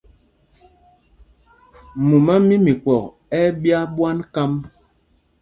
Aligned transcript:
Mumá 2.07 2.33
mí 2.47 2.55
Mikpɔk 2.65 3.03
ɛ́ 3.37 3.43
ɛ́ 3.49 3.53
ɓyá 3.61 3.79
ɓwân 3.95 4.17
kám. 4.33 4.51